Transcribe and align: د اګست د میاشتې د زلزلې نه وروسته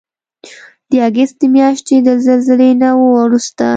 د 0.91 0.93
اګست 1.07 1.35
د 1.41 1.43
میاشتې 1.55 1.95
د 2.07 2.09
زلزلې 2.25 2.71
نه 2.81 2.89
وروسته 3.21 3.65